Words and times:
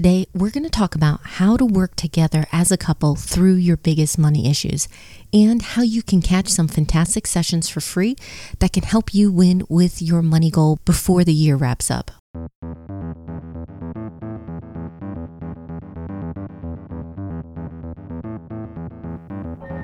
Today, 0.00 0.24
we're 0.32 0.48
going 0.48 0.64
to 0.64 0.70
talk 0.70 0.94
about 0.94 1.20
how 1.22 1.58
to 1.58 1.66
work 1.66 1.94
together 1.94 2.46
as 2.52 2.72
a 2.72 2.78
couple 2.78 3.16
through 3.16 3.56
your 3.56 3.76
biggest 3.76 4.18
money 4.18 4.48
issues 4.48 4.88
and 5.30 5.60
how 5.60 5.82
you 5.82 6.02
can 6.02 6.22
catch 6.22 6.48
some 6.48 6.68
fantastic 6.68 7.26
sessions 7.26 7.68
for 7.68 7.82
free 7.82 8.16
that 8.60 8.72
can 8.72 8.82
help 8.82 9.12
you 9.12 9.30
win 9.30 9.62
with 9.68 10.00
your 10.00 10.22
money 10.22 10.50
goal 10.50 10.78
before 10.86 11.22
the 11.22 11.34
year 11.34 11.54
wraps 11.54 11.90
up. 11.90 12.12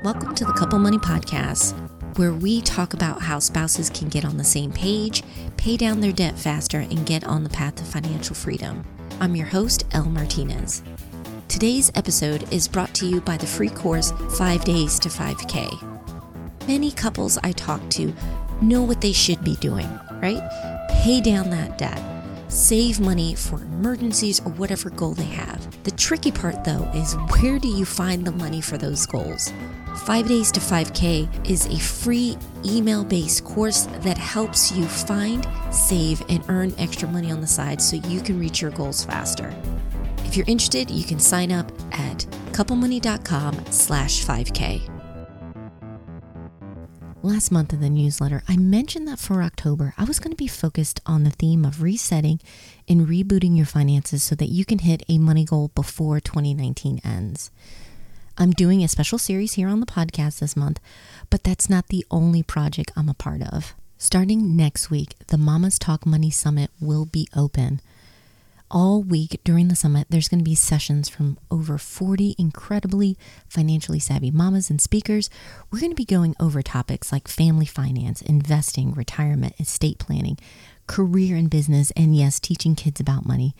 Welcome 0.03 0.33
to 0.33 0.45
the 0.45 0.55
Couple 0.57 0.79
Money 0.79 0.97
Podcast, 0.97 1.77
where 2.17 2.33
we 2.33 2.61
talk 2.61 2.95
about 2.95 3.21
how 3.21 3.37
spouses 3.37 3.91
can 3.91 4.09
get 4.09 4.25
on 4.25 4.37
the 4.37 4.43
same 4.43 4.71
page, 4.71 5.21
pay 5.57 5.77
down 5.77 6.01
their 6.01 6.11
debt 6.11 6.39
faster, 6.39 6.79
and 6.79 7.05
get 7.05 7.23
on 7.23 7.43
the 7.43 7.51
path 7.51 7.75
to 7.75 7.83
financial 7.83 8.33
freedom. 8.33 8.83
I'm 9.19 9.35
your 9.35 9.47
host, 9.47 9.83
Elle 9.93 10.09
Martinez. 10.09 10.83
Today's 11.47 11.91
episode 11.95 12.51
is 12.53 12.67
brought 12.67 12.93
to 12.93 13.07
you 13.07 13.19
by 13.19 13.35
the 13.35 13.47
free 13.47 13.69
course 13.69 14.11
5 14.37 14.63
Days 14.63 14.99
to 14.99 15.09
5K. 15.09 16.67
Many 16.67 16.91
couples 16.91 17.39
I 17.43 17.51
talk 17.53 17.81
to 17.91 18.13
know 18.61 18.83
what 18.83 19.01
they 19.01 19.13
should 19.13 19.43
be 19.43 19.55
doing, 19.55 19.89
right? 20.21 20.43
Pay 21.01 21.21
down 21.21 21.49
that 21.49 21.79
debt, 21.79 21.99
save 22.57 22.99
money 22.99 23.35
for 23.35 23.61
emergencies 23.61 24.39
or 24.39 24.51
whatever 24.53 24.89
goal 24.89 25.13
they 25.13 25.23
have. 25.23 25.83
The 25.83 25.91
tricky 25.91 26.31
part, 26.31 26.63
though, 26.63 26.89
is 26.95 27.13
where 27.29 27.59
do 27.59 27.67
you 27.67 27.85
find 27.85 28.25
the 28.25 28.31
money 28.31 28.61
for 28.61 28.79
those 28.79 29.05
goals? 29.05 29.53
5 30.05 30.27
Days 30.27 30.51
to 30.53 30.59
5K 30.59 31.49
is 31.49 31.67
a 31.67 31.79
free 31.79 32.35
email 32.65 33.03
based 33.03 33.43
course 33.45 33.83
that 34.01 34.17
helps 34.17 34.71
you 34.71 34.85
find, 34.85 35.47
save, 35.71 36.23
and 36.29 36.43
earn 36.49 36.73
extra 36.79 37.07
money 37.07 37.31
on 37.31 37.41
the 37.41 37.47
side 37.47 37.79
so 37.79 37.95
you 37.95 38.21
can 38.21 38.39
reach 38.39 38.59
your 38.61 38.71
goals 38.71 39.03
faster. 39.03 39.53
If 40.25 40.35
you're 40.35 40.47
interested, 40.47 40.89
you 40.89 41.03
can 41.03 41.19
sign 41.19 41.51
up 41.51 41.71
at 41.91 42.25
couplemoney.com 42.53 43.65
slash 43.69 44.25
5K. 44.25 44.96
Last 47.27 47.51
month 47.51 47.73
in 47.73 47.81
the 47.81 47.89
newsletter, 47.89 48.41
I 48.47 48.55
mentioned 48.55 49.05
that 49.09 49.19
for 49.19 49.43
October, 49.43 49.93
I 49.97 50.05
was 50.05 50.17
going 50.17 50.31
to 50.31 50.37
be 50.37 50.47
focused 50.47 51.01
on 51.05 51.25
the 51.25 51.29
theme 51.29 51.65
of 51.65 51.81
resetting 51.81 52.39
and 52.87 53.05
rebooting 53.05 53.57
your 53.57 53.65
finances 53.65 54.23
so 54.23 54.33
that 54.35 54.47
you 54.47 54.63
can 54.63 54.79
hit 54.79 55.03
a 55.09 55.17
money 55.17 55.43
goal 55.43 55.69
before 55.75 56.21
2019 56.21 57.01
ends. 57.03 57.51
I'm 58.37 58.51
doing 58.51 58.81
a 58.81 58.87
special 58.87 59.17
series 59.17 59.55
here 59.55 59.67
on 59.67 59.81
the 59.81 59.85
podcast 59.85 60.39
this 60.39 60.55
month, 60.55 60.79
but 61.29 61.43
that's 61.43 61.69
not 61.69 61.87
the 61.87 62.05
only 62.09 62.43
project 62.43 62.93
I'm 62.95 63.09
a 63.09 63.13
part 63.13 63.41
of. 63.41 63.75
Starting 63.97 64.55
next 64.55 64.89
week, 64.89 65.15
the 65.27 65.37
Mamas 65.37 65.77
Talk 65.77 66.05
Money 66.05 66.31
Summit 66.31 66.71
will 66.79 67.03
be 67.03 67.27
open. 67.35 67.81
All 68.69 69.01
week 69.01 69.39
during 69.45 69.69
the 69.69 69.77
summit, 69.77 70.07
there's 70.09 70.27
going 70.27 70.39
to 70.39 70.49
be 70.49 70.53
sessions 70.53 71.07
from 71.07 71.37
over 71.49 71.77
40 71.77 72.35
incredibly 72.37 73.17
financially 73.47 73.99
savvy 73.99 74.29
mamas 74.29 74.69
and 74.69 74.81
speakers. 74.81 75.29
We're 75.71 75.79
going 75.79 75.93
to 75.93 75.95
be 75.95 76.03
going 76.03 76.35
over 76.37 76.61
topics 76.61 77.09
like 77.09 77.29
family 77.29 77.65
finance, 77.65 78.21
investing, 78.21 78.93
retirement, 78.93 79.55
estate 79.57 79.99
planning, 79.99 80.37
career 80.85 81.37
and 81.37 81.49
business, 81.49 81.91
and 81.91 82.13
yes, 82.13 82.41
teaching 82.41 82.75
kids 82.75 82.99
about 82.99 83.25
money. 83.25 83.55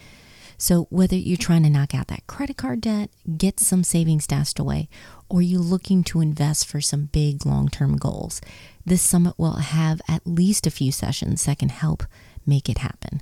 So, 0.57 0.87
whether 0.89 1.15
you're 1.15 1.37
trying 1.37 1.63
to 1.63 1.69
knock 1.69 1.95
out 1.95 2.07
that 2.07 2.27
credit 2.27 2.57
card 2.57 2.81
debt, 2.81 3.09
get 3.37 3.61
some 3.61 3.85
savings 3.85 4.25
stashed 4.25 4.59
away, 4.59 4.89
or 5.29 5.41
you're 5.41 5.61
looking 5.61 6.03
to 6.05 6.19
invest 6.19 6.67
for 6.67 6.81
some 6.81 7.05
big 7.13 7.45
long 7.45 7.69
term 7.69 7.95
goals, 7.95 8.41
this 8.85 9.03
summit 9.03 9.35
will 9.37 9.57
have 9.57 10.01
at 10.09 10.27
least 10.27 10.67
a 10.67 10.71
few 10.71 10.91
sessions 10.91 11.45
that 11.45 11.59
can 11.59 11.69
help 11.69 12.03
make 12.45 12.67
it 12.67 12.79
happen. 12.79 13.21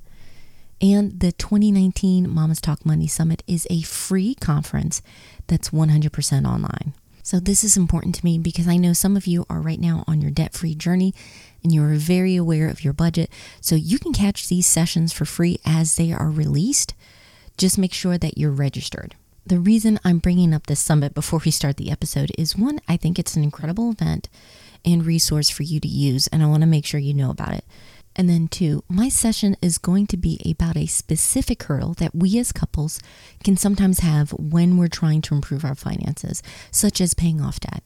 And 0.86 1.20
the 1.20 1.32
2019 1.32 2.30
Mamas 2.30 2.62
Talk 2.62 2.86
Money 2.86 3.08
Summit 3.08 3.42
is 3.48 3.66
a 3.72 3.82
free 3.82 4.36
conference 4.36 5.02
that's 5.48 5.72
100% 5.72 6.46
online. 6.48 6.94
So, 7.24 7.40
this 7.40 7.64
is 7.64 7.76
important 7.76 8.14
to 8.14 8.24
me 8.24 8.38
because 8.38 8.68
I 8.68 8.78
know 8.78 8.94
some 8.94 9.18
of 9.18 9.26
you 9.26 9.48
are 9.50 9.62
right 9.62 9.80
now 9.80 10.04
on 10.06 10.22
your 10.22 10.30
debt 10.30 10.54
free 10.54 10.76
journey 10.76 11.16
and 11.64 11.74
you're 11.74 11.96
very 11.96 12.36
aware 12.36 12.70
of 12.70 12.84
your 12.84 12.94
budget. 12.94 13.32
So, 13.62 13.74
you 13.74 13.98
can 13.98 14.14
catch 14.14 14.48
these 14.48 14.68
sessions 14.68 15.12
for 15.12 15.26
free 15.26 15.58
as 15.66 15.96
they 15.96 16.14
are 16.14 16.30
released 16.30 16.94
just 17.58 17.80
make 17.80 17.94
sure 17.94 18.20
that 18.20 18.38
you're 18.38 18.52
registered. 18.52 19.16
The 19.44 19.60
reason 19.60 20.00
I'm 20.04 20.20
bringing 20.20 20.54
up 20.54 20.68
this 20.68 20.80
summit 20.80 21.16
before 21.16 21.42
we 21.44 21.50
start 21.50 21.78
the 21.78 21.90
episode 21.90 22.32
is 22.38 22.56
one, 22.56 22.80
I 22.88 22.96
think 22.96 23.18
it's 23.18 23.36
an 23.36 23.44
incredible 23.44 23.90
event 23.90 24.30
and 24.84 25.04
resource 25.04 25.50
for 25.50 25.64
you 25.64 25.80
to 25.80 25.88
use, 25.88 26.28
and 26.28 26.44
I 26.44 26.46
want 26.46 26.62
to 26.62 26.68
make 26.68 26.86
sure 26.86 27.00
you 27.00 27.16
know 27.16 27.32
about 27.32 27.56
it. 27.56 27.66
And 28.16 28.30
then, 28.30 28.48
two, 28.48 28.84
my 28.88 29.10
session 29.10 29.58
is 29.62 29.78
going 29.78 30.08
to 30.08 30.18
be 30.18 30.40
about 30.50 30.78
a 30.78 30.86
specific 30.86 31.64
hurdle 31.64 31.94
that 31.96 32.16
we 32.16 32.40
as 32.40 32.54
couples 32.54 33.00
can 33.44 33.58
sometimes 33.58 34.00
have 34.00 34.32
when 34.32 34.78
we're 34.78 34.88
trying 34.88 35.22
to 35.24 35.36
improve 35.36 35.66
our 35.66 35.76
finances, 35.76 36.42
such 36.72 37.02
as 37.02 37.14
paying 37.14 37.42
off 37.42 37.60
debt. 37.60 37.84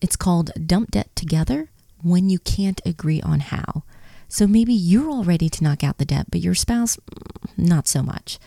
It's 0.00 0.16
called 0.16 0.50
Dump 0.66 0.90
Debt 0.90 1.14
Together 1.14 1.70
when 2.02 2.28
you 2.28 2.40
can't 2.40 2.80
agree 2.84 3.22
on 3.22 3.40
how. 3.40 3.84
So 4.28 4.46
maybe 4.48 4.74
you're 4.74 5.08
all 5.08 5.24
ready 5.24 5.48
to 5.48 5.62
knock 5.64 5.84
out 5.84 5.98
the 5.98 6.04
debt, 6.04 6.26
but 6.30 6.40
your 6.40 6.54
spouse, 6.54 6.96
mm, 6.96 7.46
not 7.56 7.86
so 7.86 8.02
much. 8.02 8.38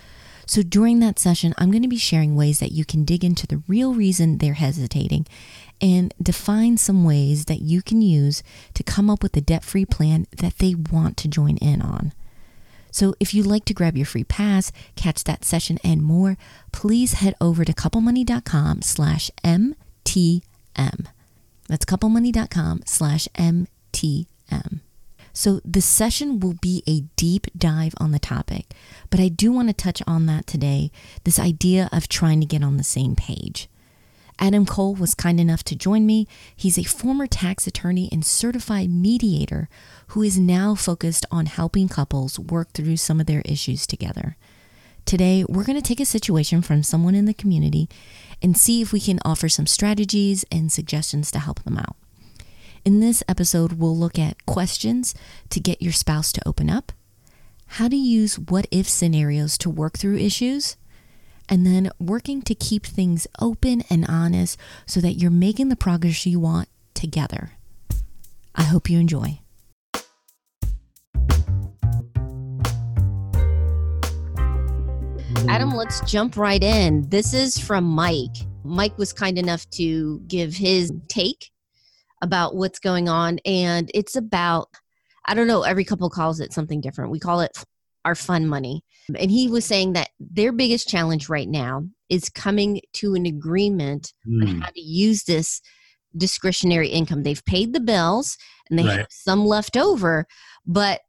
So 0.50 0.64
during 0.64 1.00
that 1.00 1.20
session, 1.20 1.54
I'm 1.60 1.70
going 1.70 1.84
to 1.84 1.88
be 1.88 1.96
sharing 1.96 2.36
ways 2.36 2.58
that 2.58 2.72
you 2.72 2.84
can 2.84 3.04
dig 3.04 3.24
into 3.24 3.46
the 3.46 3.62
real 3.68 3.94
reason 3.94 4.40
they're 4.40 4.56
hesitating 4.56 5.28
and 5.80 6.12
define 6.20 6.78
some 6.78 7.04
ways 7.04 7.46
that 7.46 7.62
you 7.62 7.84
can 7.84 8.02
use 8.02 8.42
to 8.74 8.82
come 8.82 9.12
up 9.12 9.22
with 9.22 9.38
a 9.38 9.42
debt 9.42 9.64
free 9.64 9.86
plan 9.86 10.26
that 10.36 10.58
they 10.58 10.74
want 10.74 11.18
to 11.18 11.28
join 11.28 11.58
in 11.58 11.84
on. 11.84 12.14
So 12.90 13.14
if 13.20 13.32
you'd 13.32 13.46
like 13.46 13.64
to 13.66 13.76
grab 13.76 13.96
your 13.96 14.08
free 14.08 14.24
pass, 14.24 14.72
catch 14.96 15.24
that 15.26 15.46
session 15.46 15.78
and 15.84 16.02
more, 16.02 16.36
please 16.72 17.14
head 17.14 17.36
over 17.40 17.64
to 17.64 17.72
couplemoney.com 17.72 18.81
slash 18.81 19.30
MTM. 19.44 19.76
That's 21.68 21.86
couplemoney.com 21.86 22.81
slash 22.88 23.28
MTM. 23.36 24.80
So 25.39 25.61
the 25.63 25.79
session 25.79 26.41
will 26.41 26.55
be 26.55 26.83
a 26.85 27.05
deep 27.16 27.47
dive 27.57 27.94
on 27.95 28.11
the 28.11 28.19
topic, 28.19 28.73
but 29.09 29.22
I 29.22 29.29
do 29.29 29.53
want 29.53 29.69
to 29.69 29.73
touch 29.73 30.03
on 30.05 30.25
that 30.25 30.45
today 30.45 30.91
this 31.23 31.39
idea 31.39 31.88
of 31.94 32.09
trying 32.09 32.41
to 32.41 32.45
get 32.45 32.61
on 32.61 32.75
the 32.75 32.83
same 32.83 33.16
page. 33.16 33.69
Adam 34.38 34.66
Cole 34.66 34.95
was 34.95 35.16
kind 35.16 35.39
enough 35.39 35.63
to 35.63 35.77
join 35.77 36.05
me. 36.05 36.27
He's 36.53 36.77
a 36.77 36.83
former 36.83 37.25
tax 37.25 37.66
attorney 37.67 38.09
and 38.11 38.25
certified 38.25 38.89
mediator 38.89 39.69
who 40.07 40.23
is 40.23 40.38
now 40.38 40.75
focused 40.75 41.25
on 41.31 41.45
helping 41.45 41.88
couples 41.88 42.38
work 42.38 42.73
through 42.73 42.97
some 42.97 43.21
of 43.21 43.25
their 43.25 43.41
issues 43.45 43.88
together. 43.88 44.35
Today, 45.06 45.45
we're 45.47 45.63
going 45.63 45.81
to 45.81 45.88
take 45.88 46.01
a 46.01 46.06
situation 46.06 46.61
from 46.61 46.83
someone 46.83 47.16
in 47.16 47.23
the 47.23 47.33
community 47.33 47.88
and 48.41 48.57
see 48.57 48.81
if 48.81 48.91
we 48.91 49.00
can 49.00 49.21
offer 49.23 49.47
some 49.47 49.67
strategies 49.67 50.44
and 50.51 50.69
suggestions 50.69 51.31
to 51.31 51.39
help 51.39 51.63
them 51.63 51.77
out. 51.77 51.95
In 52.85 53.01
this 53.01 53.22
episode, 53.28 53.73
we'll 53.73 53.97
look 53.97 54.17
at 54.17 54.45
questions 54.45 55.13
to 55.50 55.59
get 55.59 55.81
your 55.81 55.91
spouse 55.91 56.31
to 56.31 56.47
open 56.47 56.69
up, 56.69 56.94
how 57.67 57.90
to 57.90 57.95
use 57.95 58.40
what 58.40 58.67
if 58.72 58.88
scenarios 58.88 59.57
to 59.59 59.69
work 59.69 59.97
through 59.97 60.17
issues, 60.17 60.78
and 61.50 61.66
then 61.66 61.91
working 62.00 62.41
to 62.44 62.56
keep 62.56 62.85
things 62.85 63.28
open 63.41 63.84
and 63.89 64.06
honest 64.07 64.57
so 64.85 65.01
that 65.01 65.13
you're 65.13 65.29
making 65.29 65.68
the 65.68 65.75
progress 65.75 66.25
you 66.25 66.39
want 66.39 66.69
together. 66.94 67.51
I 68.56 68.63
hope 68.63 68.89
you 68.89 68.97
enjoy. 68.97 69.39
Adam, 75.47 75.72
let's 75.72 76.00
jump 76.09 76.38
right 76.38 76.63
in. 76.63 77.09
This 77.09 77.34
is 77.34 77.59
from 77.59 77.84
Mike. 77.84 78.35
Mike 78.63 78.97
was 78.97 79.12
kind 79.12 79.38
enough 79.38 79.69
to 79.72 80.19
give 80.28 80.53
his 80.56 80.94
take 81.07 81.50
about 82.22 82.56
what's 82.56 82.80
going 82.80 83.09
on. 83.09 83.40
And 83.46 83.90
it's 83.94 84.16
about, 84.16 84.69
I 85.25 85.34
don't 85.34 85.47
know, 85.47 85.63
every 85.63 85.85
couple 85.85 86.09
calls 86.09 86.40
it 86.40 86.53
something 86.53 86.81
different. 86.81 87.12
We 87.12 87.19
call 87.19 87.41
it 87.41 87.57
our 88.06 88.16
fun 88.16 88.47
money. 88.47 88.84
And 89.18 89.31
he 89.31 89.47
was 89.47 89.66
saying 89.66 89.94
that 89.94 90.09
their 90.19 90.52
biggest 90.52 90.88
challenge 90.88 91.30
right 91.30 91.47
now 91.47 91.86
is 92.10 92.30
coming 92.30 92.81
to 92.94 93.16
an 93.16 93.25
agreement 93.25 94.13
mm. 94.27 94.42
on 94.42 94.56
hmm. 94.56 94.62
how 94.62 94.69
to 94.69 94.81
use 94.81 95.24
this 95.24 95.62
discretionary 96.16 96.89
income. 96.89 97.24
They've 97.24 97.44
paid 97.45 97.74
the 97.74 97.80
bills 97.80 98.38
and 98.69 98.77
they 98.77 98.83
right. 98.83 99.00
have 99.00 99.07
some 99.10 99.45
left 99.45 99.77
over, 99.77 100.27
but 100.66 101.01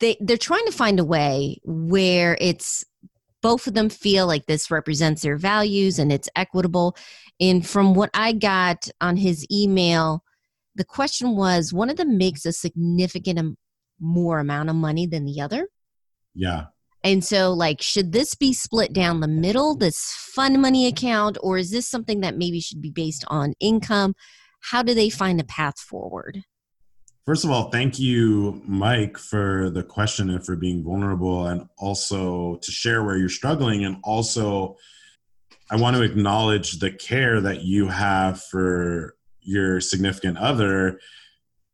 they 0.00 0.16
they're 0.20 0.36
trying 0.36 0.66
to 0.66 0.72
find 0.72 0.98
a 0.98 1.04
way 1.04 1.58
where 1.64 2.36
it's 2.40 2.84
both 3.44 3.66
of 3.66 3.74
them 3.74 3.90
feel 3.90 4.26
like 4.26 4.46
this 4.46 4.70
represents 4.70 5.22
their 5.22 5.36
values 5.36 5.98
and 5.98 6.10
it's 6.10 6.30
equitable 6.34 6.96
and 7.40 7.66
from 7.66 7.94
what 7.94 8.10
I 8.14 8.32
got 8.32 8.88
on 9.00 9.16
his 9.16 9.46
email, 9.50 10.22
the 10.74 10.84
question 10.84 11.36
was 11.36 11.72
one 11.72 11.90
of 11.90 11.96
them 11.96 12.16
makes 12.16 12.46
a 12.46 12.52
significant 12.52 13.58
more 14.00 14.38
amount 14.38 14.70
of 14.70 14.76
money 14.76 15.06
than 15.06 15.24
the 15.24 15.40
other. 15.40 15.68
Yeah. 16.34 16.66
And 17.02 17.22
so, 17.22 17.52
like, 17.52 17.82
should 17.82 18.12
this 18.12 18.34
be 18.34 18.52
split 18.52 18.92
down 18.92 19.20
the 19.20 19.28
middle, 19.28 19.76
this 19.76 20.12
fund 20.16 20.60
money 20.60 20.86
account, 20.86 21.36
or 21.42 21.58
is 21.58 21.70
this 21.70 21.88
something 21.88 22.20
that 22.20 22.36
maybe 22.36 22.60
should 22.60 22.80
be 22.80 22.90
based 22.90 23.24
on 23.28 23.54
income? 23.60 24.14
How 24.60 24.82
do 24.82 24.94
they 24.94 25.10
find 25.10 25.38
a 25.40 25.44
path 25.44 25.78
forward? 25.78 26.42
First 27.26 27.44
of 27.44 27.50
all, 27.50 27.70
thank 27.70 27.98
you, 27.98 28.60
Mike, 28.66 29.16
for 29.16 29.70
the 29.70 29.82
question 29.82 30.28
and 30.28 30.44
for 30.44 30.56
being 30.56 30.84
vulnerable 30.84 31.46
and 31.46 31.66
also 31.78 32.56
to 32.56 32.70
share 32.70 33.02
where 33.02 33.16
you're 33.16 33.30
struggling. 33.30 33.86
And 33.86 33.96
also, 34.04 34.76
I 35.70 35.76
want 35.76 35.96
to 35.96 36.02
acknowledge 36.02 36.80
the 36.80 36.90
care 36.90 37.40
that 37.40 37.62
you 37.62 37.88
have 37.88 38.42
for 38.42 39.16
your 39.40 39.80
significant 39.80 40.36
other, 40.36 41.00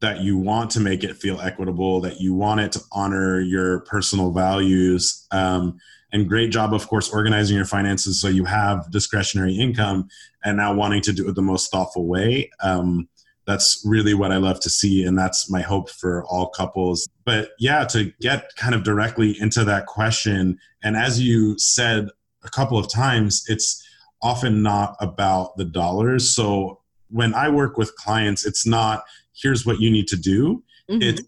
that 0.00 0.20
you 0.20 0.38
want 0.38 0.70
to 0.70 0.80
make 0.80 1.02
it 1.02 1.16
feel 1.16 1.40
equitable, 1.40 2.00
that 2.02 2.20
you 2.20 2.32
want 2.32 2.60
it 2.60 2.70
to 2.72 2.80
honor 2.92 3.40
your 3.40 3.80
personal 3.80 4.30
values. 4.30 5.26
Um, 5.32 5.78
and 6.12 6.28
great 6.28 6.52
job, 6.52 6.72
of 6.72 6.86
course, 6.86 7.10
organizing 7.10 7.56
your 7.56 7.66
finances 7.66 8.20
so 8.20 8.28
you 8.28 8.44
have 8.44 8.88
discretionary 8.92 9.54
income 9.54 10.08
and 10.44 10.56
now 10.56 10.72
wanting 10.74 11.02
to 11.02 11.12
do 11.12 11.28
it 11.28 11.34
the 11.34 11.42
most 11.42 11.72
thoughtful 11.72 12.06
way. 12.06 12.50
Um, 12.62 13.08
that's 13.50 13.82
really 13.84 14.14
what 14.14 14.30
I 14.30 14.36
love 14.36 14.60
to 14.60 14.70
see. 14.70 15.04
And 15.04 15.18
that's 15.18 15.50
my 15.50 15.60
hope 15.60 15.90
for 15.90 16.24
all 16.26 16.48
couples. 16.48 17.08
But 17.24 17.50
yeah, 17.58 17.84
to 17.86 18.12
get 18.20 18.54
kind 18.56 18.74
of 18.74 18.84
directly 18.84 19.36
into 19.40 19.64
that 19.64 19.86
question, 19.86 20.58
and 20.84 20.96
as 20.96 21.20
you 21.20 21.58
said 21.58 22.08
a 22.44 22.48
couple 22.50 22.78
of 22.78 22.88
times, 22.88 23.44
it's 23.48 23.84
often 24.22 24.62
not 24.62 24.96
about 25.00 25.56
the 25.56 25.64
dollars. 25.64 26.34
So 26.34 26.80
when 27.08 27.34
I 27.34 27.48
work 27.48 27.76
with 27.76 27.94
clients, 27.96 28.46
it's 28.46 28.66
not 28.66 29.02
here's 29.34 29.66
what 29.66 29.80
you 29.80 29.90
need 29.90 30.06
to 30.08 30.16
do. 30.16 30.62
Mm-hmm. 30.88 31.02
It's 31.02 31.22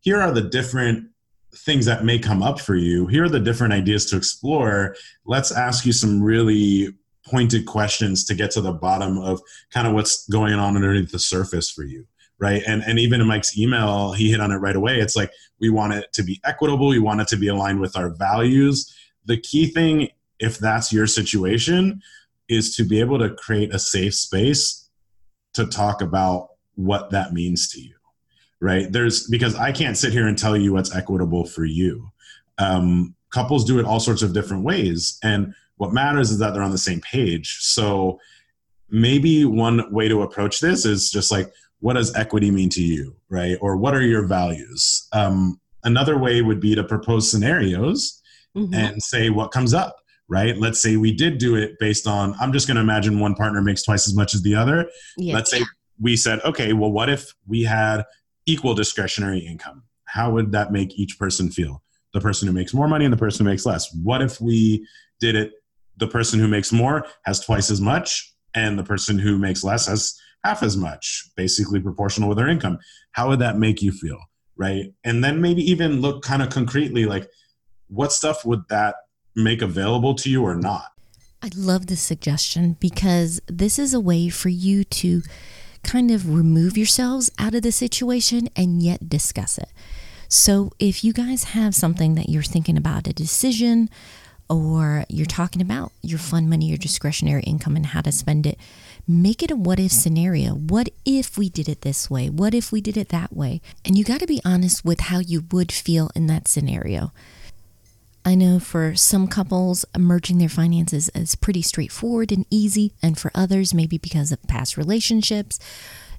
here 0.00 0.20
are 0.20 0.32
the 0.32 0.42
different 0.42 1.08
things 1.54 1.86
that 1.86 2.04
may 2.04 2.18
come 2.18 2.42
up 2.42 2.60
for 2.60 2.74
you. 2.74 3.06
Here 3.06 3.24
are 3.24 3.28
the 3.28 3.40
different 3.40 3.72
ideas 3.72 4.06
to 4.06 4.16
explore. 4.16 4.96
Let's 5.26 5.52
ask 5.52 5.86
you 5.86 5.92
some 5.92 6.22
really 6.22 6.94
pointed 7.30 7.66
questions 7.66 8.24
to 8.24 8.34
get 8.34 8.50
to 8.52 8.60
the 8.60 8.72
bottom 8.72 9.18
of 9.18 9.40
kind 9.72 9.86
of 9.86 9.94
what's 9.94 10.28
going 10.28 10.54
on 10.54 10.76
underneath 10.76 11.12
the 11.12 11.18
surface 11.18 11.70
for 11.70 11.84
you 11.84 12.06
right? 12.40 12.62
And 12.66 12.82
and 12.84 12.98
even 12.98 13.20
in 13.20 13.26
mike's 13.26 13.58
email 13.58 14.12
he 14.12 14.30
hit 14.30 14.40
on 14.40 14.52
it 14.52 14.56
right 14.56 14.76
away. 14.76 15.00
It's 15.00 15.16
like 15.16 15.32
we 15.60 15.70
want 15.70 15.94
it 15.94 16.12
to 16.14 16.22
be 16.22 16.40
equitable. 16.44 16.88
We 16.88 16.98
want 16.98 17.20
it 17.20 17.28
to 17.28 17.36
be 17.36 17.48
aligned 17.48 17.80
with 17.80 17.96
our 17.96 18.10
values. 18.10 18.94
The 19.24 19.38
key 19.38 19.66
thing 19.66 20.10
if 20.38 20.58
that's 20.58 20.92
your 20.92 21.06
situation 21.06 22.00
is 22.48 22.76
to 22.76 22.84
be 22.84 23.00
able 23.00 23.18
to 23.18 23.30
create 23.30 23.74
a 23.74 23.78
safe 23.78 24.14
space 24.14 24.88
to 25.54 25.66
talk 25.66 26.00
about 26.00 26.50
what 26.76 27.10
that 27.10 27.32
means 27.32 27.68
to 27.70 27.80
you 27.80 27.94
right? 28.60 28.90
There's 28.90 29.28
because 29.28 29.54
i 29.54 29.70
can't 29.70 29.96
sit 29.96 30.12
here 30.12 30.26
and 30.26 30.36
tell 30.36 30.56
you 30.56 30.72
what's 30.72 30.94
equitable 30.94 31.44
for 31.44 31.64
you 31.64 32.10
um, 32.58 33.14
couples 33.30 33.64
do 33.64 33.78
it 33.78 33.84
all 33.84 34.00
sorts 34.00 34.22
of 34.22 34.32
different 34.32 34.64
ways 34.64 35.18
and 35.22 35.54
what 35.78 35.92
matters 35.92 36.30
is 36.30 36.38
that 36.38 36.52
they're 36.52 36.62
on 36.62 36.72
the 36.72 36.78
same 36.78 37.00
page. 37.00 37.58
So 37.60 38.18
maybe 38.90 39.44
one 39.44 39.92
way 39.92 40.08
to 40.08 40.22
approach 40.22 40.60
this 40.60 40.84
is 40.84 41.10
just 41.10 41.30
like, 41.30 41.52
what 41.80 41.94
does 41.94 42.14
equity 42.14 42.50
mean 42.50 42.68
to 42.70 42.82
you, 42.82 43.14
right? 43.28 43.56
Or 43.60 43.76
what 43.76 43.94
are 43.94 44.02
your 44.02 44.26
values? 44.26 45.08
Um, 45.12 45.60
another 45.84 46.18
way 46.18 46.42
would 46.42 46.60
be 46.60 46.74
to 46.74 46.82
propose 46.82 47.30
scenarios 47.30 48.20
mm-hmm. 48.56 48.74
and 48.74 49.02
say 49.02 49.30
what 49.30 49.52
comes 49.52 49.72
up, 49.72 49.96
right? 50.28 50.56
Let's 50.58 50.82
say 50.82 50.96
we 50.96 51.12
did 51.12 51.38
do 51.38 51.54
it 51.54 51.78
based 51.78 52.08
on, 52.08 52.34
I'm 52.40 52.52
just 52.52 52.66
going 52.66 52.74
to 52.74 52.80
imagine 52.82 53.20
one 53.20 53.36
partner 53.36 53.62
makes 53.62 53.84
twice 53.84 54.08
as 54.08 54.14
much 54.14 54.34
as 54.34 54.42
the 54.42 54.56
other. 54.56 54.90
Yes. 55.16 55.34
Let's 55.34 55.50
say 55.52 55.62
we 56.00 56.16
said, 56.16 56.40
okay, 56.44 56.72
well, 56.72 56.90
what 56.90 57.08
if 57.08 57.32
we 57.46 57.62
had 57.62 58.04
equal 58.46 58.74
discretionary 58.74 59.38
income? 59.38 59.84
How 60.06 60.32
would 60.32 60.50
that 60.52 60.72
make 60.72 60.98
each 60.98 61.18
person 61.18 61.50
feel? 61.50 61.82
The 62.14 62.20
person 62.20 62.48
who 62.48 62.54
makes 62.54 62.72
more 62.72 62.88
money 62.88 63.04
and 63.04 63.12
the 63.12 63.18
person 63.18 63.44
who 63.44 63.50
makes 63.50 63.66
less. 63.66 63.94
What 64.02 64.22
if 64.22 64.40
we 64.40 64.86
did 65.20 65.34
it 65.34 65.52
the 65.98 66.06
person 66.06 66.38
who 66.38 66.48
makes 66.48 66.72
more 66.72 67.06
has 67.24 67.40
twice 67.40 67.70
as 67.70 67.80
much, 67.80 68.32
and 68.54 68.78
the 68.78 68.84
person 68.84 69.18
who 69.18 69.36
makes 69.36 69.62
less 69.62 69.86
has 69.86 70.18
half 70.44 70.62
as 70.62 70.76
much, 70.76 71.30
basically 71.36 71.80
proportional 71.80 72.28
with 72.28 72.38
their 72.38 72.48
income. 72.48 72.78
How 73.12 73.28
would 73.28 73.40
that 73.40 73.58
make 73.58 73.82
you 73.82 73.92
feel? 73.92 74.18
Right. 74.56 74.92
And 75.04 75.22
then 75.22 75.40
maybe 75.40 75.62
even 75.70 76.00
look 76.00 76.22
kind 76.22 76.42
of 76.42 76.50
concretely 76.50 77.04
like 77.04 77.28
what 77.88 78.12
stuff 78.12 78.44
would 78.44 78.62
that 78.70 78.96
make 79.36 79.62
available 79.62 80.14
to 80.16 80.30
you 80.30 80.44
or 80.44 80.54
not? 80.54 80.92
I 81.42 81.50
love 81.54 81.86
this 81.86 82.00
suggestion 82.00 82.76
because 82.80 83.40
this 83.46 83.78
is 83.78 83.94
a 83.94 84.00
way 84.00 84.28
for 84.28 84.48
you 84.48 84.82
to 84.84 85.22
kind 85.84 86.10
of 86.10 86.28
remove 86.34 86.76
yourselves 86.76 87.30
out 87.38 87.54
of 87.54 87.62
the 87.62 87.70
situation 87.70 88.48
and 88.56 88.82
yet 88.82 89.08
discuss 89.08 89.58
it. 89.58 89.68
So 90.28 90.72
if 90.78 91.02
you 91.02 91.12
guys 91.12 91.44
have 91.44 91.74
something 91.74 92.14
that 92.14 92.28
you're 92.28 92.42
thinking 92.42 92.76
about, 92.76 93.08
a 93.08 93.12
decision, 93.12 93.88
or 94.50 95.04
you're 95.08 95.26
talking 95.26 95.62
about 95.62 95.92
your 96.02 96.18
fund 96.18 96.48
money, 96.48 96.66
your 96.66 96.78
discretionary 96.78 97.42
income, 97.42 97.76
and 97.76 97.86
how 97.86 98.02
to 98.02 98.12
spend 98.12 98.46
it, 98.46 98.58
make 99.06 99.42
it 99.42 99.50
a 99.50 99.56
what 99.56 99.80
if 99.80 99.90
scenario. 99.90 100.52
What 100.52 100.90
if 101.04 101.38
we 101.38 101.48
did 101.48 101.68
it 101.68 101.80
this 101.80 102.10
way? 102.10 102.28
What 102.28 102.54
if 102.54 102.70
we 102.70 102.80
did 102.80 102.96
it 102.96 103.08
that 103.08 103.34
way? 103.34 103.60
And 103.84 103.96
you 103.96 104.04
got 104.04 104.20
to 104.20 104.26
be 104.26 104.40
honest 104.44 104.84
with 104.84 105.00
how 105.00 105.18
you 105.18 105.44
would 105.50 105.72
feel 105.72 106.10
in 106.14 106.26
that 106.26 106.46
scenario. 106.46 107.12
I 108.24 108.34
know 108.34 108.58
for 108.58 108.94
some 108.94 109.28
couples, 109.28 109.86
merging 109.96 110.36
their 110.36 110.50
finances 110.50 111.08
is 111.14 111.34
pretty 111.34 111.62
straightforward 111.62 112.30
and 112.32 112.44
easy, 112.50 112.92
and 113.02 113.18
for 113.18 113.30
others, 113.34 113.72
maybe 113.72 113.96
because 113.96 114.30
of 114.30 114.42
past 114.42 114.76
relationships 114.76 115.58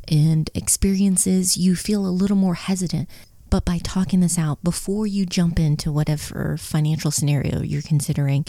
and 0.08 0.50
experiences, 0.56 1.58
you 1.58 1.76
feel 1.76 2.08
a 2.08 2.10
little 2.10 2.38
more 2.38 2.56
hesitant 2.56 3.08
but 3.50 3.66
by 3.66 3.80
talking 3.80 4.20
this 4.20 4.38
out 4.38 4.64
before 4.64 5.08
you 5.08 5.26
jump 5.26 5.60
into 5.60 5.92
whatever 5.92 6.58
financial 6.58 7.12
scenario 7.12 7.62
you're 7.62 7.82
considering, 7.82 8.46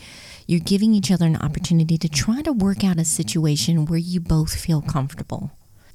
you're 0.46 0.60
giving 0.60 0.94
each 0.94 1.10
other 1.10 1.26
an 1.26 1.36
opportunity 1.36 1.96
to 1.98 2.08
try 2.08 2.42
to 2.42 2.52
work 2.52 2.84
out 2.84 2.98
a 2.98 3.04
situation 3.04 3.86
where 3.86 3.98
you 3.98 4.20
both 4.20 4.54
feel 4.54 4.82
comfortable. 4.82 5.52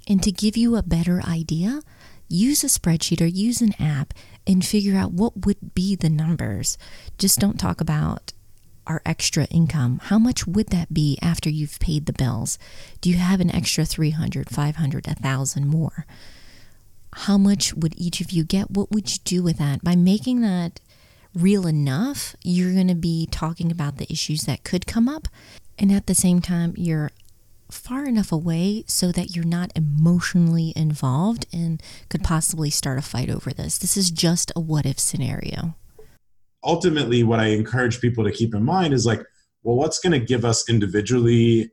And 0.08 0.22
to 0.24 0.32
give 0.32 0.56
you 0.58 0.76
a 0.76 0.84
better 0.84 1.22
idea, 1.28 1.82
use 2.28 2.64
a 2.64 2.68
spreadsheet 2.68 3.22
or 3.22 3.26
use 3.26 3.62
an 3.62 3.74
app 3.80 4.14
and 4.48 4.66
figure 4.66 4.98
out 4.98 5.14
what 5.14 5.46
would 5.46 5.74
be 5.74 5.96
the 5.96 6.10
numbers. 6.10 6.78
Just 7.18 7.40
don't 7.40 7.60
talk 7.60 7.82
about 7.82 8.34
our 8.88 9.02
extra 9.06 9.46
income. 9.46 10.00
How 10.04 10.20
much 10.20 10.46
would 10.46 10.68
that 10.68 10.94
be 10.94 11.18
after 11.22 11.50
you've 11.50 11.80
paid 11.80 12.06
the 12.06 12.14
bills? 12.14 12.60
Do 13.02 13.10
you 13.10 13.18
have 13.18 13.40
an 13.40 13.54
extra 13.54 13.86
300, 13.86 14.50
500, 14.50 15.08
1000 15.08 15.68
more? 15.68 16.06
How 17.20 17.38
much 17.38 17.74
would 17.74 17.94
each 17.98 18.20
of 18.20 18.32
you 18.32 18.44
get? 18.44 18.72
What 18.72 18.92
would 18.92 19.10
you 19.12 19.20
do 19.24 19.42
with 19.42 19.58
that? 19.58 19.84
By 19.84 19.96
making 19.96 20.42
that 20.42 20.82
real 21.34 21.66
enough, 21.66 22.36
you're 22.44 22.74
going 22.74 22.90
to 22.90 22.96
be 22.96 23.28
talking 23.32 23.72
about 23.72 23.98
the 23.98 24.12
issues 24.12 24.44
that 24.44 24.66
could 24.66 24.86
come 24.86 25.08
up. 25.08 25.30
And 25.80 25.92
at 25.92 26.08
the 26.08 26.16
same 26.16 26.42
time, 26.42 26.74
you're 26.76 27.12
far 27.72 28.06
enough 28.06 28.32
away 28.32 28.84
so 28.88 29.12
that 29.14 29.36
you're 29.36 29.46
not 29.46 29.72
emotionally 29.76 30.74
involved 30.76 31.46
and 31.54 31.82
could 32.10 32.24
possibly 32.24 32.70
start 32.70 33.00
a 33.00 33.02
fight 33.02 33.30
over 33.30 33.52
this. 33.52 33.78
This 33.78 33.96
is 33.96 34.12
just 34.12 34.52
a 34.56 34.60
what 34.60 34.86
if 34.86 35.00
scenario. 35.00 35.76
Ultimately, 36.64 37.24
what 37.24 37.40
I 37.40 37.48
encourage 37.48 38.02
people 38.02 38.24
to 38.26 38.32
keep 38.32 38.54
in 38.54 38.64
mind 38.64 38.94
is 38.94 39.06
like, 39.06 39.22
well, 39.64 39.78
what's 39.78 40.00
going 40.00 40.20
to 40.20 40.26
give 40.26 40.44
us 40.44 40.70
individually 40.70 41.72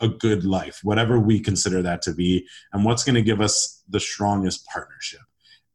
a 0.00 0.08
good 0.08 0.44
life, 0.44 0.80
whatever 0.82 1.18
we 1.18 1.40
consider 1.40 1.82
that 1.82 2.02
to 2.02 2.14
be, 2.14 2.46
and 2.72 2.84
what's 2.84 3.04
going 3.04 3.14
to 3.14 3.22
give 3.22 3.40
us 3.40 3.82
the 3.88 4.00
strongest 4.00 4.66
partnership. 4.66 5.20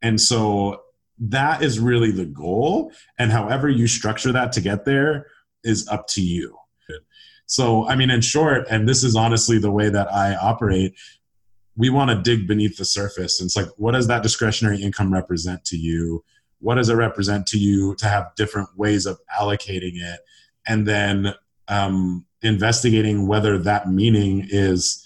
And 0.01 0.20
so 0.20 0.82
that 1.20 1.62
is 1.62 1.79
really 1.79 2.12
the 2.12 2.25
goal. 2.25 2.91
And 3.17 3.32
however 3.32 3.70
you 3.70 3.88
structure 3.88 4.32
that 4.32 4.51
to 4.53 4.62
get 4.62 4.86
there 4.86 5.27
is 5.63 5.88
up 5.88 6.08
to 6.10 6.22
you. 6.22 6.58
So, 7.48 7.88
I 7.88 7.96
mean, 7.96 8.10
in 8.10 8.22
short, 8.22 8.65
and 8.70 8.89
this 8.89 9.03
is 9.03 9.15
honestly 9.15 9.60
the 9.60 9.72
way 9.72 9.89
that 9.89 10.12
I 10.12 10.36
operate, 10.36 10.96
we 11.77 11.89
want 11.89 12.10
to 12.10 12.22
dig 12.22 12.48
beneath 12.48 12.77
the 12.77 12.86
surface. 12.86 13.39
And 13.39 13.48
it's 13.48 13.55
like, 13.55 13.70
what 13.77 13.91
does 13.91 14.08
that 14.08 14.24
discretionary 14.24 14.82
income 14.82 15.13
represent 15.13 15.63
to 15.65 15.77
you? 15.77 16.24
What 16.60 16.75
does 16.75 16.89
it 16.89 16.96
represent 16.96 17.46
to 17.48 17.60
you 17.60 17.96
to 17.96 18.08
have 18.08 18.34
different 18.36 18.70
ways 18.77 19.05
of 19.05 19.20
allocating 19.39 19.94
it? 19.96 20.22
And 20.65 20.88
then 20.88 21.36
um, 21.67 22.25
investigating 22.46 23.28
whether 23.28 23.58
that 23.58 23.90
meaning 23.90 24.48
is 24.50 25.02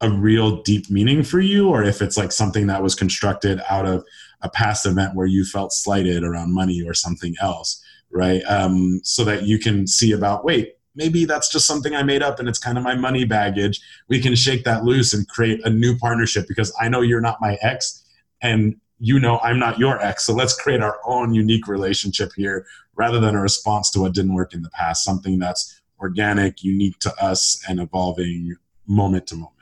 a 0.00 0.10
real 0.10 0.62
deep 0.62 0.90
meaning 0.90 1.22
for 1.22 1.40
you 1.40 1.68
or 1.68 1.84
if 1.84 2.02
it's 2.02 2.16
like 2.16 2.32
something 2.32 2.66
that 2.66 2.82
was 2.82 2.94
constructed 2.94 3.62
out 3.70 3.86
of 3.86 4.04
a 4.42 4.50
past 4.50 4.84
event 4.84 5.14
where 5.14 5.26
you 5.26 5.44
felt 5.44 5.72
slighted 5.72 6.24
around 6.24 6.52
money 6.52 6.82
or 6.82 6.92
something 6.92 7.34
else 7.40 7.82
right? 8.12 8.42
Um, 8.46 9.00
so 9.02 9.24
that 9.24 9.44
you 9.44 9.58
can 9.58 9.86
see 9.86 10.12
about 10.12 10.44
wait 10.44 10.74
maybe 10.94 11.24
that's 11.24 11.50
just 11.50 11.66
something 11.66 11.94
i 11.94 12.02
made 12.02 12.22
up 12.22 12.38
and 12.38 12.46
it's 12.46 12.58
kind 12.58 12.76
of 12.76 12.84
my 12.84 12.94
money 12.94 13.24
baggage. 13.24 13.80
We 14.08 14.20
can 14.20 14.34
shake 14.34 14.64
that 14.64 14.84
loose 14.84 15.14
and 15.14 15.26
create 15.26 15.64
a 15.64 15.70
new 15.70 15.96
partnership 15.96 16.46
because 16.46 16.74
i 16.78 16.88
know 16.88 17.00
you're 17.00 17.20
not 17.20 17.40
my 17.40 17.58
ex 17.62 18.04
and 18.42 18.76
you 18.98 19.18
know 19.18 19.38
i'm 19.38 19.58
not 19.58 19.78
your 19.78 20.00
ex. 20.02 20.24
So 20.24 20.34
let's 20.34 20.54
create 20.54 20.82
our 20.82 20.98
own 21.06 21.32
unique 21.34 21.66
relationship 21.66 22.32
here 22.36 22.66
rather 22.94 23.20
than 23.20 23.34
a 23.34 23.40
response 23.40 23.90
to 23.92 24.00
what 24.00 24.12
didn't 24.12 24.34
work 24.34 24.52
in 24.52 24.60
the 24.60 24.70
past 24.70 25.02
something 25.02 25.38
that's 25.38 25.80
organic, 26.02 26.62
unique 26.62 26.98
to 26.98 27.14
us, 27.22 27.62
and 27.68 27.80
evolving 27.80 28.56
moment 28.86 29.28
to 29.28 29.36
moment. 29.36 29.52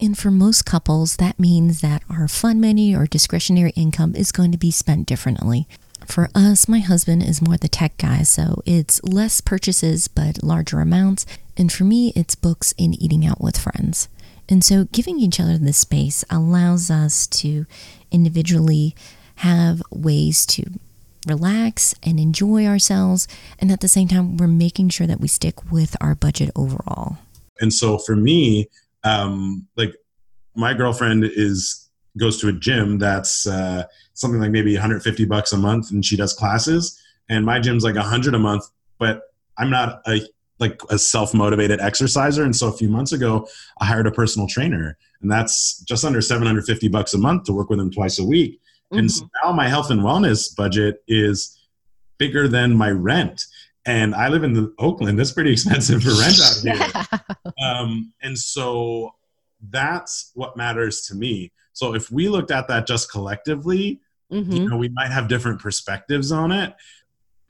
And 0.00 0.16
for 0.16 0.30
most 0.30 0.64
couples, 0.64 1.16
that 1.16 1.40
means 1.40 1.80
that 1.80 2.04
our 2.08 2.28
fund 2.28 2.60
money 2.60 2.94
or 2.94 3.06
discretionary 3.06 3.72
income 3.74 4.14
is 4.14 4.30
going 4.30 4.52
to 4.52 4.58
be 4.58 4.70
spent 4.70 5.06
differently. 5.06 5.66
For 6.06 6.30
us, 6.34 6.68
my 6.68 6.78
husband 6.78 7.24
is 7.24 7.42
more 7.42 7.56
the 7.56 7.68
tech 7.68 7.98
guy, 7.98 8.22
so 8.22 8.62
it's 8.64 9.02
less 9.02 9.40
purchases 9.40 10.06
but 10.06 10.42
larger 10.42 10.78
amounts. 10.78 11.26
And 11.56 11.72
for 11.72 11.82
me, 11.82 12.12
it's 12.14 12.36
books 12.36 12.72
and 12.78 13.00
eating 13.02 13.26
out 13.26 13.40
with 13.40 13.58
friends. 13.58 14.08
And 14.48 14.64
so 14.64 14.84
giving 14.84 15.18
each 15.18 15.40
other 15.40 15.58
this 15.58 15.78
space 15.78 16.24
allows 16.30 16.90
us 16.90 17.26
to 17.26 17.66
individually 18.10 18.94
have 19.36 19.82
ways 19.90 20.46
to 20.46 20.64
relax 21.28 21.94
and 22.02 22.18
enjoy 22.18 22.66
ourselves. 22.66 23.28
And 23.58 23.70
at 23.70 23.80
the 23.80 23.88
same 23.88 24.08
time, 24.08 24.36
we're 24.36 24.46
making 24.46 24.88
sure 24.90 25.06
that 25.06 25.20
we 25.20 25.28
stick 25.28 25.70
with 25.70 25.96
our 26.00 26.14
budget 26.14 26.50
overall. 26.56 27.18
And 27.60 27.72
so 27.72 27.98
for 27.98 28.16
me, 28.16 28.68
um, 29.04 29.66
like 29.76 29.94
my 30.54 30.74
girlfriend 30.74 31.24
is 31.24 31.88
goes 32.18 32.40
to 32.40 32.48
a 32.48 32.52
gym 32.52 32.98
that's 32.98 33.46
uh, 33.46 33.84
something 34.14 34.40
like 34.40 34.50
maybe 34.50 34.72
150 34.74 35.24
bucks 35.26 35.52
a 35.52 35.56
month, 35.56 35.90
and 35.90 36.04
she 36.04 36.16
does 36.16 36.34
classes. 36.34 37.00
And 37.28 37.44
my 37.44 37.60
gym's 37.60 37.84
like 37.84 37.94
100 37.94 38.34
a 38.34 38.38
month, 38.38 38.64
but 38.98 39.22
I'm 39.56 39.70
not 39.70 40.02
a 40.06 40.20
like 40.58 40.80
a 40.90 40.98
self 40.98 41.34
motivated 41.34 41.80
exerciser. 41.80 42.42
And 42.42 42.54
so 42.54 42.68
a 42.68 42.72
few 42.72 42.88
months 42.88 43.12
ago, 43.12 43.48
I 43.80 43.86
hired 43.86 44.06
a 44.06 44.10
personal 44.10 44.48
trainer, 44.48 44.96
and 45.22 45.30
that's 45.30 45.80
just 45.80 46.04
under 46.04 46.20
750 46.20 46.88
bucks 46.88 47.14
a 47.14 47.18
month 47.18 47.44
to 47.44 47.52
work 47.52 47.70
with 47.70 47.78
him 47.78 47.90
twice 47.90 48.18
a 48.18 48.24
week. 48.24 48.60
Mm-hmm. 48.92 48.98
And 48.98 49.12
so 49.12 49.28
now 49.42 49.52
my 49.52 49.68
health 49.68 49.90
and 49.90 50.00
wellness 50.00 50.54
budget 50.54 51.02
is 51.06 51.58
bigger 52.18 52.48
than 52.48 52.74
my 52.74 52.90
rent. 52.90 53.44
And 53.86 54.14
I 54.14 54.28
live 54.28 54.44
in 54.44 54.54
the 54.54 54.74
Oakland. 54.78 55.18
That's 55.18 55.32
pretty 55.32 55.52
expensive 55.52 56.02
for 56.02 56.10
rent 56.10 56.40
out 56.40 56.56
here. 56.62 57.52
um, 57.64 58.12
and 58.22 58.36
so 58.36 59.14
that's 59.70 60.32
what 60.34 60.56
matters 60.56 61.02
to 61.02 61.14
me. 61.14 61.52
So 61.72 61.94
if 61.94 62.10
we 62.10 62.28
looked 62.28 62.50
at 62.50 62.68
that 62.68 62.86
just 62.86 63.10
collectively, 63.10 64.00
mm-hmm. 64.32 64.52
you 64.52 64.68
know, 64.68 64.76
we 64.76 64.88
might 64.88 65.10
have 65.10 65.28
different 65.28 65.60
perspectives 65.60 66.32
on 66.32 66.50
it. 66.50 66.74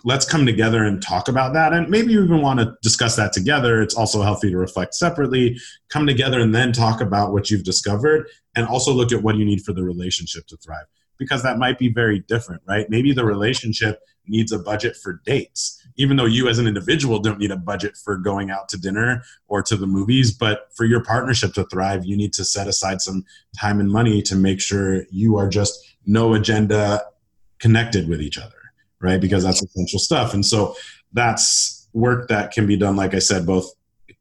Let's 0.05 0.25
come 0.25 0.47
together 0.47 0.85
and 0.85 1.03
talk 1.03 1.29
about 1.29 1.55
that. 1.55 1.73
And 1.73 1.89
maybe 1.89 2.13
you 2.13 2.23
even 2.23 2.41
want 2.41 2.61
to 2.61 2.77
discuss 2.83 3.17
that 3.17 3.33
together. 3.33 3.83
It's 3.83 3.97
also 3.97 4.23
healthy 4.23 4.51
to 4.51 4.57
reflect 4.57 4.95
separately, 4.95 5.59
come 5.89 6.07
together 6.07 6.39
and 6.39 6.55
then 6.55 6.73
talk 6.73 7.01
about 7.01 7.33
what 7.33 7.51
you've 7.51 7.65
discovered 7.65 8.29
and 8.55 8.67
also 8.67 8.93
look 8.93 9.13
at 9.13 9.23
what 9.23 9.37
you 9.37 9.45
need 9.45 9.63
for 9.63 9.73
the 9.73 9.83
relationship 9.83 10.47
to 10.49 10.57
thrive 10.59 10.87
because 11.19 11.43
that 11.43 11.59
might 11.59 11.79
be 11.79 11.89
very 11.89 12.21
different, 12.21 12.63
right? 12.67 12.89
Maybe 12.89 13.13
the 13.13 13.25
relationship 13.25 14.01
needs 14.27 14.53
a 14.53 14.59
budget 14.59 14.97
for 14.97 15.21
dates, 15.25 15.83
even 15.97 16.17
though 16.17 16.27
you 16.27 16.49
as 16.49 16.59
an 16.59 16.67
individual 16.67 17.19
don't 17.19 17.39
need 17.39 17.51
a 17.51 17.57
budget 17.57 17.97
for 17.97 18.17
going 18.17 18.51
out 18.51 18.69
to 18.69 18.79
dinner 18.79 19.23
or 19.49 19.63
to 19.63 19.77
the 19.77 19.87
movies. 19.87 20.33
But 20.33 20.69
for 20.75 20.85
your 20.85 21.03
partnership 21.03 21.55
to 21.55 21.65
thrive, 21.65 22.05
you 22.05 22.17
need 22.17 22.33
to 22.35 22.45
set 22.45 22.69
aside 22.69 23.01
some 23.01 23.25
time 23.59 23.81
and 23.81 23.91
money 23.91 24.23
to 24.23 24.37
make 24.37 24.61
sure 24.61 25.05
you 25.11 25.37
are 25.37 25.49
just 25.49 25.79
no 26.07 26.35
agenda 26.35 27.05
connected 27.59 28.09
with 28.09 28.23
each 28.23 28.39
other, 28.39 28.55
right? 29.01 29.21
Because 29.21 29.43
that's 29.45 29.63
essential 29.63 29.99
stuff. 29.99 30.33
And 30.35 30.47
so 30.47 30.77
that's 31.13 31.89
work 31.93 32.29
that 32.29 32.53
can 32.53 32.67
be 32.67 32.77
done, 32.77 32.97
like 32.97 33.15
I 33.15 33.19
said, 33.19 33.47
both 33.47 33.73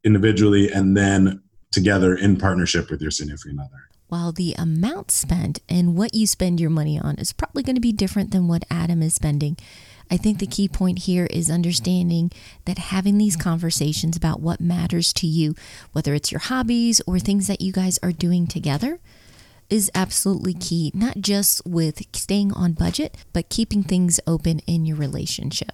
individually 0.04 0.72
and 0.72 0.96
then 0.98 1.44
together 1.72 2.16
in 2.16 2.38
partnership 2.38 2.90
with 2.90 3.02
your 3.02 3.12
significant 3.12 3.60
other 3.60 3.88
while 4.08 4.32
the 4.32 4.56
amount 4.58 5.12
spent 5.12 5.60
and 5.68 5.96
what 5.96 6.14
you 6.14 6.26
spend 6.26 6.60
your 6.60 6.70
money 6.70 7.00
on 7.00 7.16
is 7.16 7.34
probably 7.34 7.64
going 7.64 7.76
to 7.76 7.82
be 7.82 7.92
different 7.92 8.32
than 8.32 8.48
what 8.48 8.66
Adam 8.70 9.02
is 9.02 9.14
spending. 9.14 9.58
I 10.10 10.18
think 10.18 10.40
the 10.40 10.48
key 10.48 10.68
point 10.68 11.00
here 11.00 11.28
is 11.30 11.50
understanding 11.50 12.32
that 12.66 12.78
having 12.78 13.18
these 13.18 13.36
conversations 13.36 14.16
about 14.16 14.40
what 14.40 14.62
matters 14.62 15.12
to 15.14 15.28
you, 15.28 15.56
whether 15.92 16.14
it's 16.14 16.32
your 16.32 16.40
hobbies 16.40 17.02
or 17.06 17.20
things 17.20 17.48
that 17.48 17.62
you 17.62 17.74
guys 17.74 18.00
are 18.02 18.14
doing 18.14 18.48
together, 18.48 19.00
is 19.70 19.92
absolutely 19.94 20.54
key, 20.54 20.92
not 20.94 21.18
just 21.18 21.66
with 21.66 22.02
staying 22.16 22.54
on 22.54 22.72
budget, 22.72 23.18
but 23.34 23.50
keeping 23.50 23.84
things 23.84 24.20
open 24.26 24.60
in 24.60 24.86
your 24.86 24.96
relationship. 24.96 25.74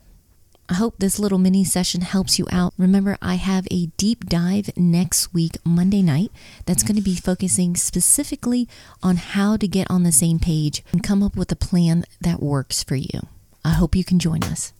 I 0.69 0.75
hope 0.75 0.95
this 0.97 1.19
little 1.19 1.39
mini 1.39 1.65
session 1.65 2.01
helps 2.01 2.39
you 2.39 2.47
out. 2.49 2.73
Remember, 2.77 3.17
I 3.21 3.35
have 3.35 3.67
a 3.69 3.87
deep 3.97 4.25
dive 4.25 4.69
next 4.77 5.33
week, 5.33 5.57
Monday 5.65 6.01
night, 6.01 6.31
that's 6.65 6.83
going 6.83 6.95
to 6.95 7.01
be 7.01 7.15
focusing 7.15 7.75
specifically 7.75 8.69
on 9.01 9.17
how 9.17 9.57
to 9.57 9.67
get 9.67 9.91
on 9.91 10.03
the 10.03 10.11
same 10.11 10.39
page 10.39 10.81
and 10.93 11.03
come 11.03 11.21
up 11.21 11.35
with 11.35 11.51
a 11.51 11.57
plan 11.57 12.05
that 12.21 12.41
works 12.41 12.81
for 12.81 12.95
you. 12.95 13.27
I 13.65 13.71
hope 13.71 13.95
you 13.95 14.05
can 14.05 14.19
join 14.19 14.41
us. 14.43 14.71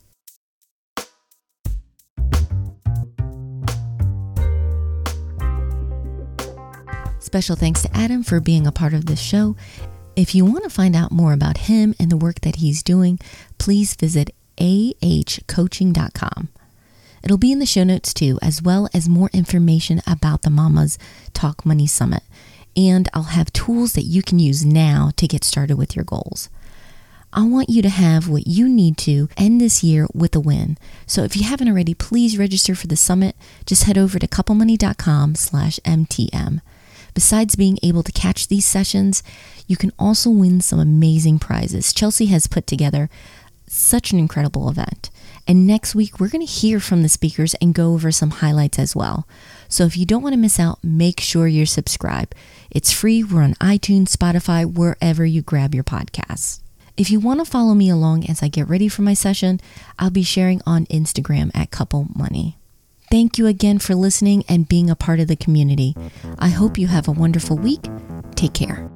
Special 7.18 7.56
thanks 7.56 7.82
to 7.82 7.94
Adam 7.94 8.22
for 8.22 8.40
being 8.40 8.66
a 8.66 8.72
part 8.72 8.94
of 8.94 9.06
this 9.06 9.20
show. 9.20 9.54
If 10.16 10.34
you 10.34 10.44
want 10.44 10.64
to 10.64 10.70
find 10.70 10.94
out 10.96 11.10
more 11.12 11.32
about 11.32 11.58
him 11.58 11.94
and 11.98 12.10
the 12.10 12.16
work 12.16 12.40
that 12.40 12.56
he's 12.56 12.82
doing, 12.82 13.18
please 13.58 13.94
visit 13.94 14.34
ahcoaching.com. 14.56 16.48
It'll 17.22 17.38
be 17.38 17.52
in 17.52 17.58
the 17.58 17.66
show 17.66 17.84
notes 17.84 18.12
too, 18.12 18.38
as 18.42 18.60
well 18.60 18.88
as 18.92 19.08
more 19.08 19.30
information 19.32 20.02
about 20.06 20.42
the 20.42 20.50
Mamas 20.50 20.98
Talk 21.32 21.64
Money 21.64 21.86
Summit. 21.86 22.22
And 22.76 23.08
I'll 23.14 23.24
have 23.24 23.52
tools 23.52 23.94
that 23.94 24.02
you 24.02 24.22
can 24.22 24.38
use 24.38 24.64
now 24.64 25.10
to 25.16 25.26
get 25.26 25.44
started 25.44 25.78
with 25.78 25.96
your 25.96 26.04
goals. 26.04 26.50
I 27.32 27.42
want 27.42 27.68
you 27.68 27.82
to 27.82 27.88
have 27.88 28.28
what 28.28 28.46
you 28.46 28.68
need 28.68 28.96
to 28.98 29.28
end 29.36 29.60
this 29.60 29.82
year 29.82 30.06
with 30.14 30.36
a 30.36 30.40
win. 30.40 30.78
So 31.06 31.24
if 31.24 31.36
you 31.36 31.42
haven't 31.44 31.68
already, 31.68 31.94
please 31.94 32.38
register 32.38 32.76
for 32.76 32.86
the 32.86 32.96
summit. 32.96 33.34
Just 33.66 33.84
head 33.84 33.98
over 33.98 34.18
to 34.18 34.28
couplemoney.com 34.28 35.34
slash 35.34 35.80
MTM. 35.84 36.60
Besides 37.12 37.56
being 37.56 37.78
able 37.82 38.02
to 38.04 38.12
catch 38.12 38.48
these 38.48 38.66
sessions, 38.66 39.22
you 39.66 39.76
can 39.76 39.92
also 39.98 40.30
win 40.30 40.60
some 40.60 40.78
amazing 40.78 41.38
prizes. 41.38 41.92
Chelsea 41.92 42.26
has 42.26 42.46
put 42.46 42.66
together 42.66 43.08
such 43.66 44.12
an 44.12 44.18
incredible 44.18 44.68
event. 44.68 45.10
And 45.46 45.66
next 45.66 45.94
week, 45.94 46.18
we're 46.18 46.28
going 46.28 46.46
to 46.46 46.52
hear 46.52 46.80
from 46.80 47.02
the 47.02 47.08
speakers 47.08 47.54
and 47.54 47.74
go 47.74 47.92
over 47.92 48.10
some 48.10 48.30
highlights 48.30 48.78
as 48.78 48.96
well. 48.96 49.28
So 49.68 49.84
if 49.84 49.96
you 49.96 50.06
don't 50.06 50.22
want 50.22 50.32
to 50.32 50.40
miss 50.40 50.58
out, 50.58 50.78
make 50.82 51.20
sure 51.20 51.46
you're 51.46 51.66
subscribed. 51.66 52.34
It's 52.70 52.92
free. 52.92 53.22
We're 53.22 53.42
on 53.42 53.54
iTunes, 53.54 54.08
Spotify, 54.08 54.64
wherever 54.64 55.24
you 55.24 55.42
grab 55.42 55.74
your 55.74 55.84
podcasts. 55.84 56.60
If 56.96 57.10
you 57.10 57.18
want 57.18 57.40
to 57.40 57.44
follow 57.44 57.74
me 57.74 57.90
along 57.90 58.28
as 58.30 58.42
I 58.42 58.48
get 58.48 58.68
ready 58.68 58.88
for 58.88 59.02
my 59.02 59.14
session, 59.14 59.60
I'll 59.98 60.10
be 60.10 60.22
sharing 60.22 60.62
on 60.64 60.86
Instagram 60.86 61.50
at 61.54 61.70
Couple 61.70 62.06
Money. 62.14 62.56
Thank 63.10 63.36
you 63.36 63.46
again 63.46 63.78
for 63.78 63.94
listening 63.94 64.44
and 64.48 64.68
being 64.68 64.88
a 64.88 64.96
part 64.96 65.20
of 65.20 65.28
the 65.28 65.36
community. 65.36 65.94
I 66.38 66.48
hope 66.48 66.78
you 66.78 66.86
have 66.86 67.06
a 67.06 67.12
wonderful 67.12 67.56
week. 67.56 67.84
Take 68.34 68.54
care. 68.54 68.90